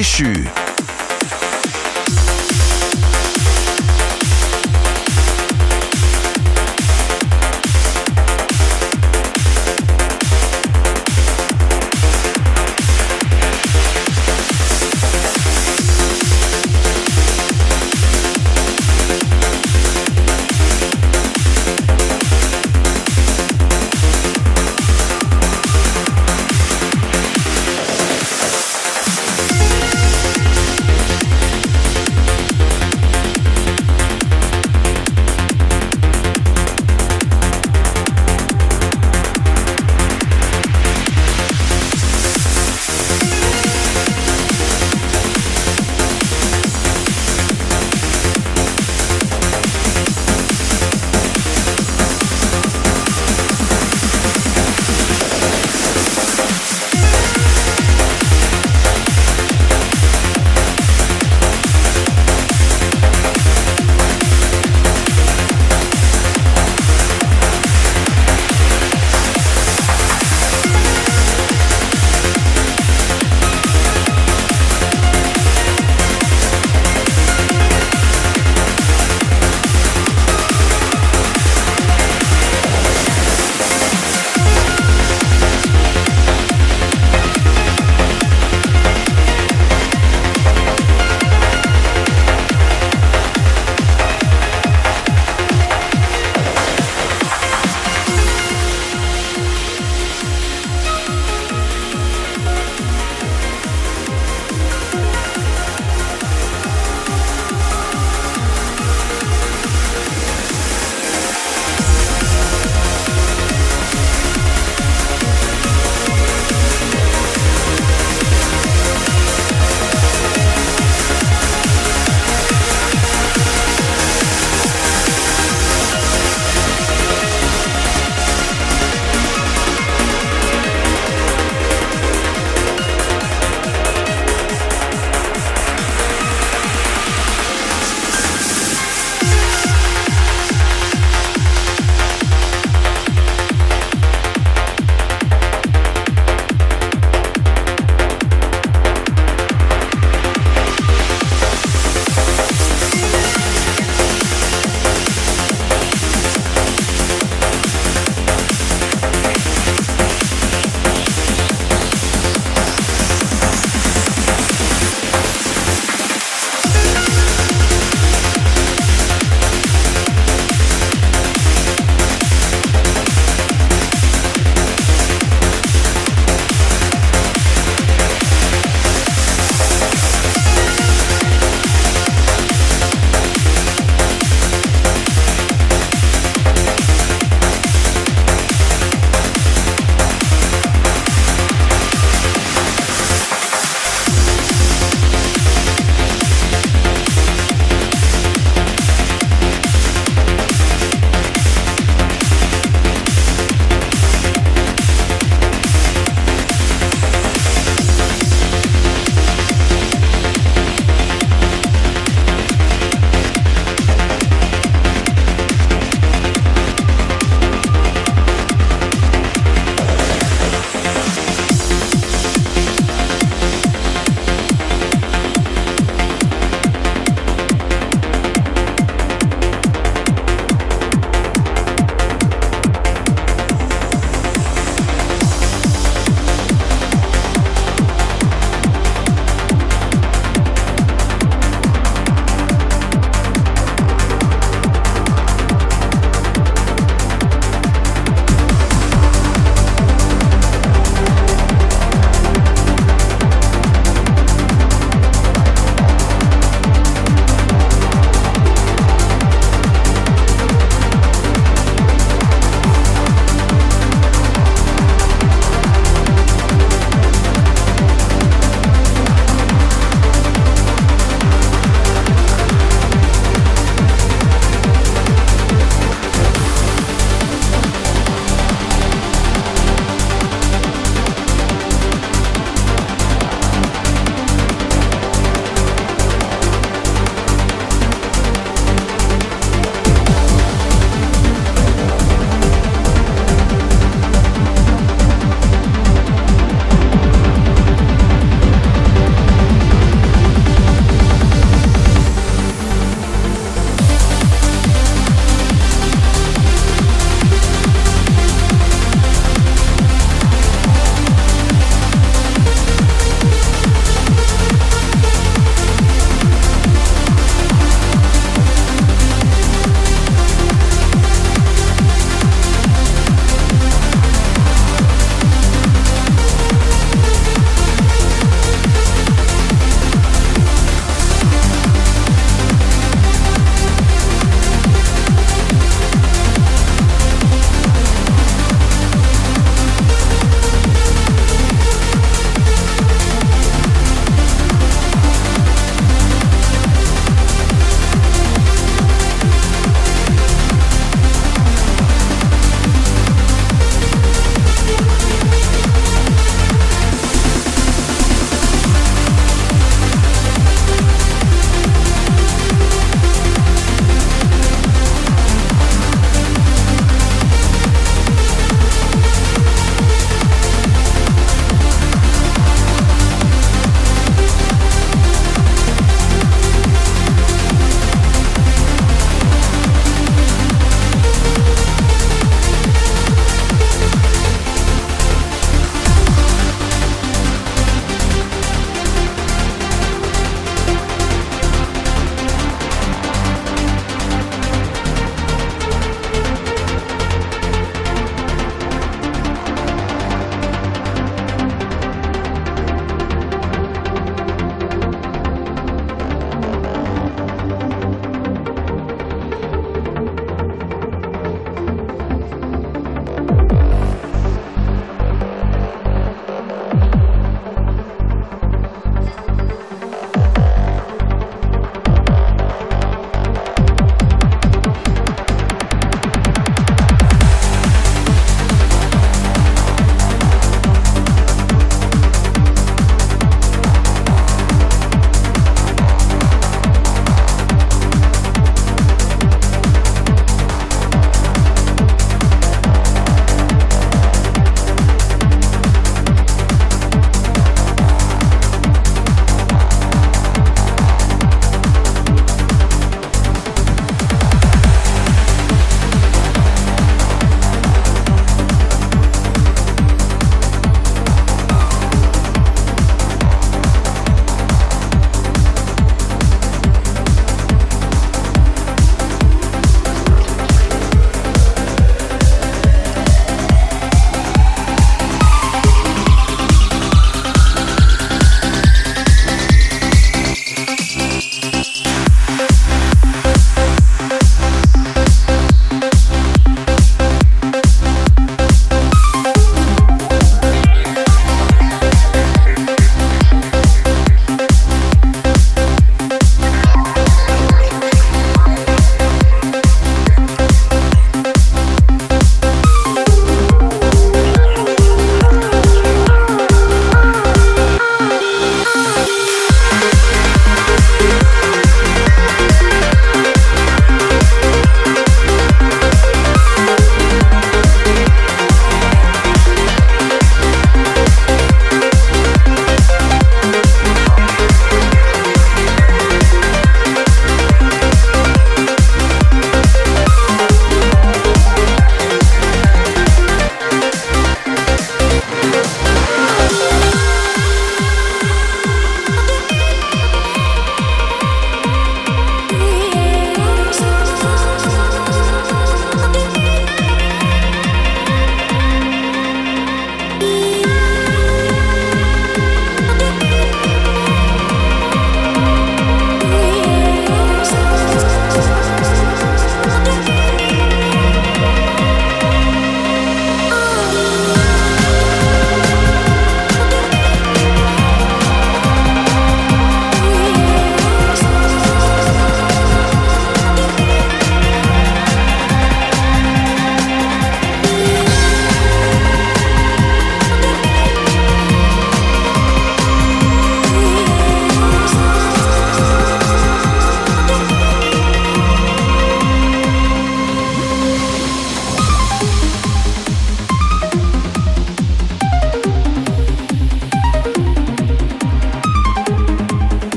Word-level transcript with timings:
L'ange. 0.00 0.59